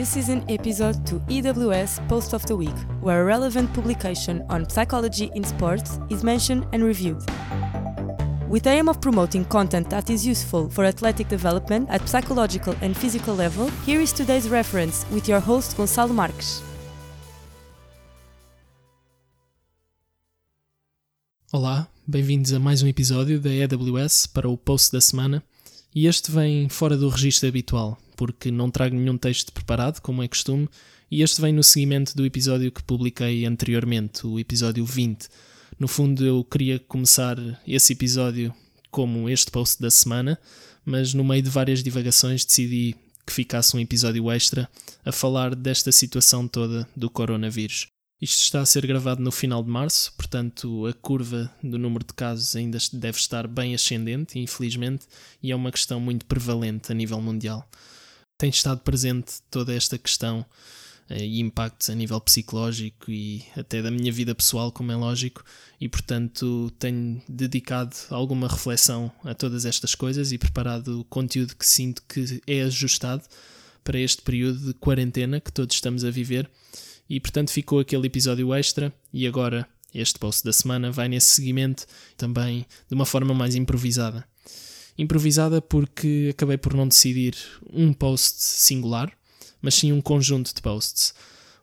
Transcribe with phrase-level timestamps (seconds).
[0.00, 4.66] This is an episode to EWS Post of the Week, where a relevant publication on
[4.66, 7.20] psychology in sports is mentioned and reviewed.
[8.48, 12.96] With the aim of promoting content that is useful for athletic development at psychological and
[12.96, 16.62] physical level, here is today's reference with your host Gonçalo Marques.
[21.52, 25.44] Olá, bem-vindos a mais um episódio da EWS para o Post da Semana.
[25.94, 30.28] E este vem fora do registro habitual, porque não trago nenhum texto preparado, como é
[30.28, 30.68] costume,
[31.10, 35.26] e este vem no seguimento do episódio que publiquei anteriormente, o episódio 20
[35.80, 38.54] no fundo, eu queria começar esse episódio
[38.90, 40.38] como este post da semana,
[40.84, 42.94] mas no meio de várias divagações decidi
[43.26, 44.68] que ficasse um episódio extra
[45.02, 47.86] a falar desta situação toda do coronavírus.
[48.20, 52.12] Isto está a ser gravado no final de março, portanto a curva do número de
[52.12, 55.06] casos ainda deve estar bem ascendente, infelizmente,
[55.42, 57.66] e é uma questão muito prevalente a nível mundial.
[58.40, 60.46] Tem estado presente toda esta questão
[61.10, 65.44] eh, e impactos a nível psicológico e até da minha vida pessoal, como é lógico,
[65.78, 72.02] e portanto tenho dedicado alguma reflexão a todas estas coisas e preparado conteúdo que sinto
[72.08, 73.24] que é ajustado
[73.84, 76.50] para este período de quarentena que todos estamos a viver.
[77.10, 81.86] E portanto ficou aquele episódio extra e agora este post da semana vai nesse seguimento
[82.16, 84.26] também de uma forma mais improvisada.
[84.98, 87.34] Improvisada porque acabei por não decidir
[87.72, 89.12] um post singular,
[89.62, 91.14] mas sim um conjunto de posts.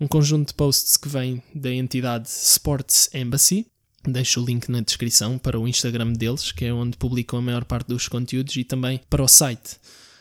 [0.00, 3.66] Um conjunto de posts que vem da entidade Sports Embassy.
[4.06, 7.64] Deixo o link na descrição para o Instagram deles, que é onde publicam a maior
[7.64, 9.78] parte dos conteúdos, e também para o site.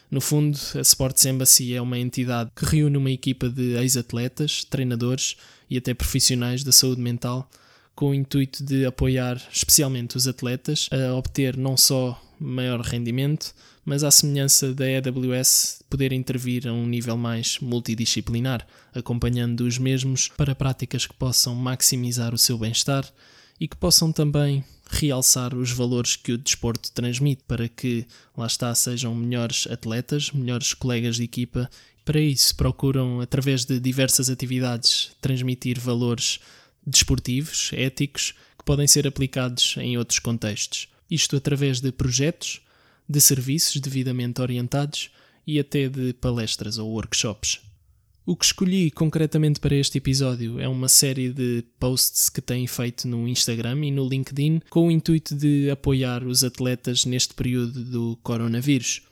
[0.09, 5.35] No fundo, a Sports Embassy é uma entidade que reúne uma equipa de ex-atletas, treinadores
[5.69, 7.49] e até profissionais da saúde mental
[7.95, 13.53] com o intuito de apoiar especialmente os atletas a obter não só maior rendimento,
[13.85, 20.29] mas à semelhança da AWS poder intervir a um nível mais multidisciplinar, acompanhando os mesmos
[20.29, 23.05] para práticas que possam maximizar o seu bem-estar
[23.59, 28.05] e que possam também realçar os valores que o desporto transmite para que,
[28.37, 31.69] lá está, sejam melhores atletas, melhores colegas de equipa.
[32.05, 36.39] Para isso, procuram, através de diversas atividades, transmitir valores
[36.85, 40.87] desportivos, éticos, que podem ser aplicados em outros contextos.
[41.13, 42.59] Isto através de projetos,
[43.07, 45.11] de serviços devidamente orientados
[45.45, 47.59] e até de palestras ou workshops.
[48.25, 53.07] O que escolhi concretamente para este episódio é uma série de posts que tenho feito
[53.07, 58.17] no Instagram e no LinkedIn com o intuito de apoiar os atletas neste período do
[58.23, 59.03] coronavírus.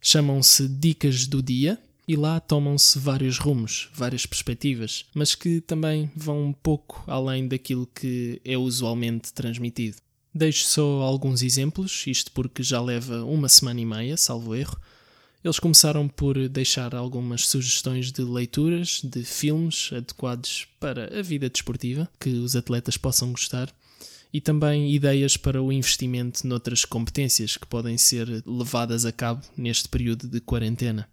[0.00, 1.76] Chamam-se Dicas do Dia
[2.06, 7.84] e lá tomam-se vários rumos, várias perspectivas, mas que também vão um pouco além daquilo
[7.84, 10.05] que é usualmente transmitido.
[10.36, 14.78] Deixo só alguns exemplos, isto porque já leva uma semana e meia, salvo erro.
[15.42, 22.06] Eles começaram por deixar algumas sugestões de leituras, de filmes adequados para a vida desportiva,
[22.20, 23.74] que os atletas possam gostar,
[24.30, 29.88] e também ideias para o investimento noutras competências que podem ser levadas a cabo neste
[29.88, 31.08] período de quarentena.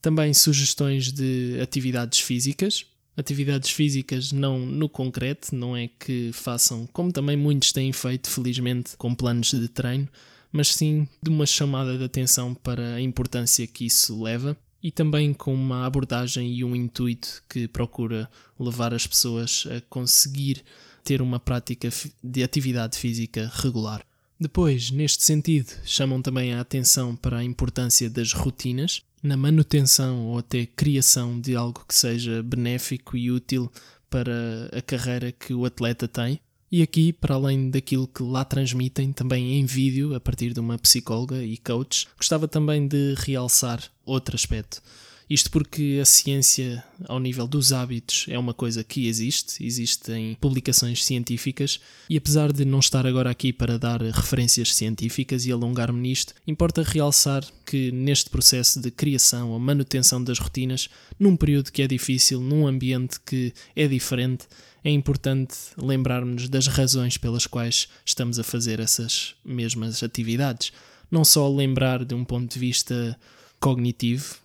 [0.00, 2.86] Também sugestões de atividades físicas.
[3.18, 8.96] Atividades físicas não no concreto, não é que façam, como também muitos têm feito, felizmente,
[8.96, 10.08] com planos de treino,
[10.52, 15.34] mas sim de uma chamada de atenção para a importância que isso leva e também
[15.34, 20.62] com uma abordagem e um intuito que procura levar as pessoas a conseguir
[21.02, 21.88] ter uma prática
[22.22, 24.07] de atividade física regular.
[24.40, 30.38] Depois, neste sentido, chamam também a atenção para a importância das rotinas na manutenção ou
[30.38, 33.70] até criação de algo que seja benéfico e útil
[34.08, 36.40] para a carreira que o atleta tem.
[36.70, 40.78] E aqui, para além daquilo que lá transmitem, também em vídeo, a partir de uma
[40.78, 44.80] psicóloga e coach, gostava também de realçar outro aspecto.
[45.30, 50.34] Isto porque a ciência, ao nível dos hábitos, é uma coisa que existe, existe em
[50.34, 51.78] publicações científicas,
[52.08, 56.82] e apesar de não estar agora aqui para dar referências científicas e alongar-me nisto, importa
[56.82, 60.88] realçar que neste processo de criação ou manutenção das rotinas,
[61.20, 64.46] num período que é difícil, num ambiente que é diferente,
[64.82, 70.72] é importante lembrarmos das razões pelas quais estamos a fazer essas mesmas atividades.
[71.10, 73.18] Não só lembrar de um ponto de vista
[73.60, 74.36] cognitivo,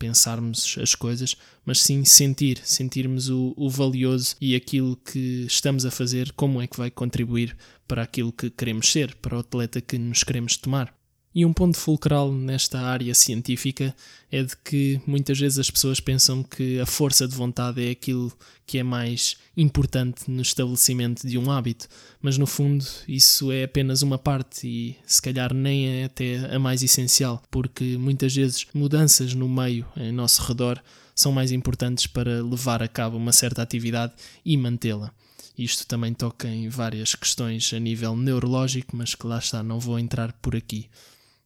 [0.00, 5.90] pensarmos as coisas, mas sim sentir, sentirmos o, o, valioso e aquilo que estamos a
[5.90, 7.54] fazer, como é que vai contribuir
[7.86, 10.99] para aquilo que queremos ser, para o atleta que nos queremos tomar.
[11.32, 13.94] E um ponto fulcral nesta área científica
[14.32, 18.32] é de que muitas vezes as pessoas pensam que a força de vontade é aquilo
[18.66, 21.86] que é mais importante no estabelecimento de um hábito,
[22.20, 26.58] mas no fundo isso é apenas uma parte e se calhar nem é até a
[26.58, 30.82] mais essencial, porque muitas vezes mudanças no meio em nosso redor
[31.14, 35.12] são mais importantes para levar a cabo uma certa atividade e mantê-la.
[35.56, 39.98] Isto também toca em várias questões a nível neurológico, mas que lá está, não vou
[39.98, 40.88] entrar por aqui.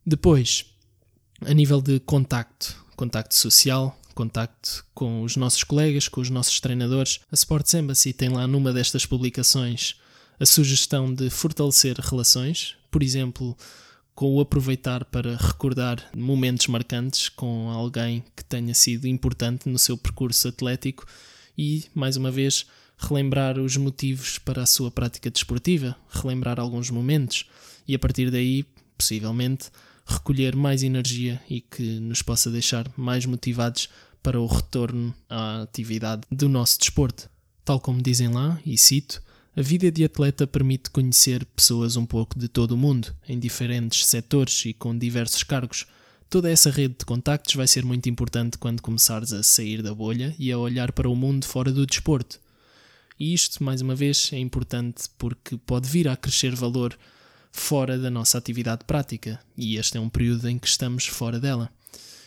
[0.06, 0.66] Depois,
[1.40, 7.20] a nível de contacto, contacto social, contacto com os nossos colegas, com os nossos treinadores,
[7.32, 9.96] a Sports Embassy tem lá numa destas publicações
[10.38, 13.56] a sugestão de fortalecer relações, por exemplo,
[14.14, 19.96] com o aproveitar para recordar momentos marcantes com alguém que tenha sido importante no seu
[19.96, 21.06] percurso atlético
[21.56, 22.66] e, mais uma vez,
[22.98, 27.46] relembrar os motivos para a sua prática desportiva, relembrar alguns momentos
[27.88, 28.64] e a partir daí,
[28.96, 29.70] possivelmente,
[30.06, 33.88] recolher mais energia e que nos possa deixar mais motivados
[34.22, 37.28] para o retorno à atividade do nosso desporto.
[37.64, 39.22] Tal como dizem lá, e cito,
[39.56, 44.06] a vida de atleta permite conhecer pessoas um pouco de todo o mundo, em diferentes
[44.06, 45.86] setores e com diversos cargos.
[46.28, 50.34] Toda essa rede de contactos vai ser muito importante quando começares a sair da bolha
[50.38, 52.40] e a olhar para o mundo fora do desporto.
[53.18, 56.98] E isto, mais uma vez, é importante porque pode vir a crescer valor
[57.56, 61.70] fora da nossa atividade prática, e este é um período em que estamos fora dela.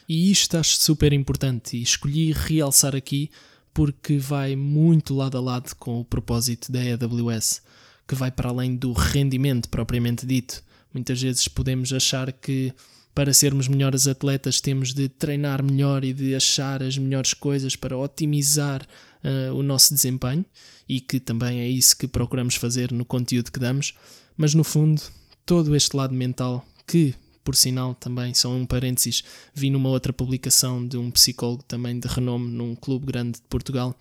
[0.08, 3.30] E isto acho super importante e escolhi realçar aqui
[3.74, 7.62] porque vai muito lado a lado com o propósito da AWS,
[8.08, 10.64] que vai para além do rendimento propriamente dito.
[10.94, 12.74] Muitas vezes podemos achar que
[13.14, 17.98] para sermos melhores atletas temos de treinar melhor e de achar as melhores coisas para
[17.98, 18.88] otimizar
[19.24, 20.46] uh, o nosso desempenho
[20.88, 23.94] e que também é isso que procuramos fazer no conteúdo que damos,
[24.38, 25.02] mas no fundo,
[25.46, 29.24] todo este lado mental, que por sinal também, só um parênteses,
[29.54, 33.98] vi numa outra publicação de um psicólogo também de renome num clube grande de Portugal,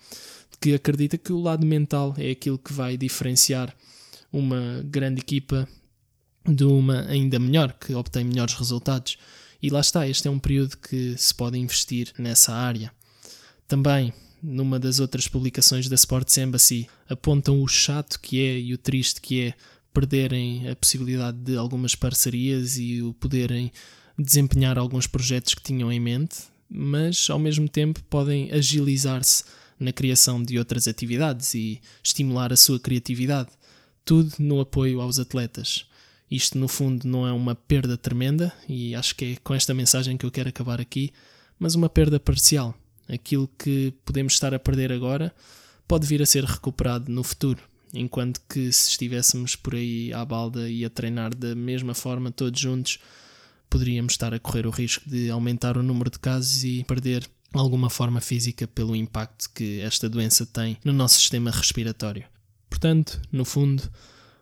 [0.60, 3.72] que acredita que o lado mental é aquilo que vai diferenciar
[4.32, 5.68] uma grande equipa
[6.44, 9.16] de uma ainda melhor, que obtém melhores resultados.
[9.62, 12.92] E lá está, este é um período que se pode investir nessa área.
[13.68, 14.12] Também
[14.42, 19.20] numa das outras publicações da Sports Embassy, apontam o chato que é e o triste
[19.20, 19.54] que é
[19.96, 23.72] perderem a possibilidade de algumas parcerias e o poderem
[24.18, 26.36] desempenhar alguns projetos que tinham em mente,
[26.68, 29.44] mas ao mesmo tempo podem agilizar-se
[29.80, 33.48] na criação de outras atividades e estimular a sua criatividade,
[34.04, 35.86] tudo no apoio aos atletas.
[36.30, 40.18] Isto, no fundo, não é uma perda tremenda, e acho que é com esta mensagem
[40.18, 41.10] que eu quero acabar aqui,
[41.58, 42.74] mas uma perda parcial
[43.08, 45.34] aquilo que podemos estar a perder agora
[45.88, 47.62] pode vir a ser recuperado no futuro.
[47.98, 52.60] Enquanto que se estivéssemos por aí à balda e a treinar da mesma forma, todos
[52.60, 52.98] juntos,
[53.70, 57.88] poderíamos estar a correr o risco de aumentar o número de casos e perder alguma
[57.88, 62.24] forma física pelo impacto que esta doença tem no nosso sistema respiratório.
[62.68, 63.82] Portanto, no fundo,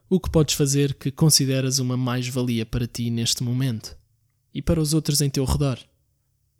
[0.09, 3.97] o que podes fazer que consideras uma mais-valia para ti neste momento
[4.53, 5.79] e para os outros em teu redor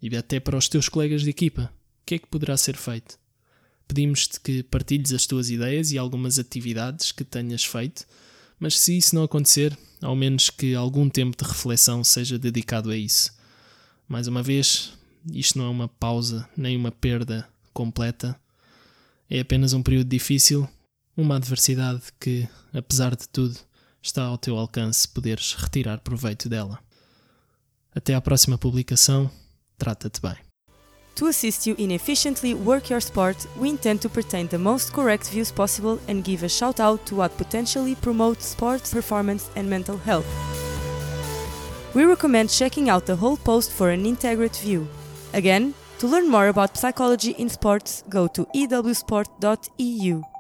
[0.01, 3.19] e até para os teus colegas de equipa o que é que poderá ser feito?
[3.87, 8.07] Pedimos-te que partilhes as tuas ideias e algumas atividades que tenhas feito,
[8.59, 12.97] mas se isso não acontecer, ao menos que algum tempo de reflexão seja dedicado a
[12.97, 13.33] isso.
[14.09, 14.93] Mais uma vez,
[15.33, 18.39] isto não é uma pausa nem uma perda completa,
[19.29, 20.69] é apenas um período difícil,
[21.17, 23.59] uma adversidade que, apesar de tudo,
[24.03, 26.79] está ao teu alcance poderes retirar proveito dela.
[27.95, 29.31] Até à próxima publicação,
[29.79, 30.54] trata-te bem.
[31.17, 35.31] To assist you in efficiently work your sport, we intend to pretend the most correct
[35.31, 39.97] views possible and give a shout out to what potentially promotes sports performance and mental
[39.97, 40.27] health.
[41.95, 44.89] We recommend checking out the whole post for an integrated view.
[45.33, 50.34] Again, to learn more about psychology in sports, go to ewsport.eu.